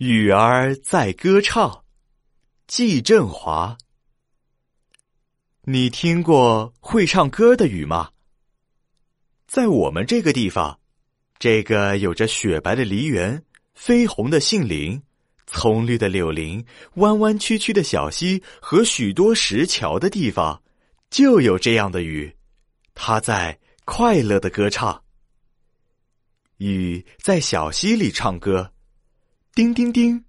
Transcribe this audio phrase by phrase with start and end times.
[0.00, 1.84] 雨儿在歌唱，
[2.66, 3.76] 季振华。
[5.64, 8.08] 你听过会唱歌的雨吗？
[9.46, 10.80] 在我们这个地方，
[11.38, 13.44] 这个有着雪白的梨园、
[13.78, 15.02] 绯红的杏林、
[15.46, 16.64] 葱绿的柳林、
[16.94, 20.62] 弯弯曲曲的小溪和许多石桥的地方，
[21.10, 22.34] 就有这样的雨，
[22.94, 25.04] 它在快乐的歌唱。
[26.56, 28.72] 雨在小溪里唱歌。
[29.60, 30.24] 叮叮叮！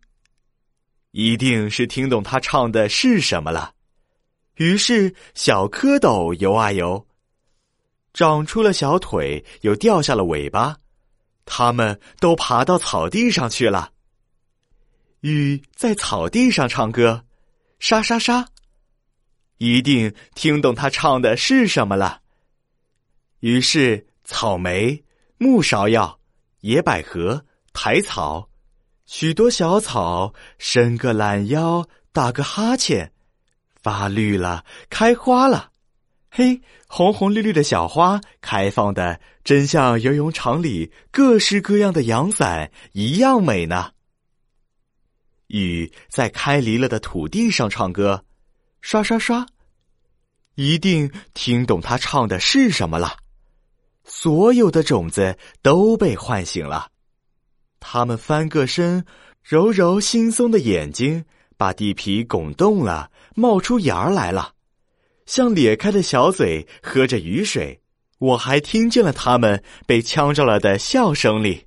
[1.12, 3.73] 一定是听懂他唱的是什么了。
[4.55, 7.07] 于是小蝌蚪游啊游，
[8.12, 10.76] 长出了小腿，又掉下了尾巴，
[11.45, 13.94] 它们都爬到草地上去了。
[15.21, 17.23] 雨在草地上唱歌，
[17.79, 18.45] 沙沙沙！
[19.59, 22.21] 一定听懂他唱的是什么了。
[23.40, 25.05] 于是草莓、
[25.38, 26.20] 木芍药、
[26.59, 28.51] 野百合、苔草。
[29.05, 33.12] 许多小草伸个懒腰，打个哈欠，
[33.82, 35.71] 发绿了，开花了。
[36.30, 43.91] 嘿，红红绿绿的小花开放的真像游泳场里各式各样的阳伞一样美呢。
[45.48, 48.24] 雨在开离了的土地上唱歌，
[48.80, 49.46] 刷刷刷，
[50.55, 53.18] 一定听懂他唱的是什么了。
[54.05, 56.90] 所有的种子都被唤醒了。
[57.93, 59.03] 他们翻个身，
[59.43, 61.25] 揉揉惺忪的眼睛，
[61.57, 64.53] 把地皮拱动了，冒出芽儿来了，
[65.25, 67.81] 像咧开的小嘴喝着雨水。
[68.17, 71.66] 我还听见了他们被呛着了的笑声里。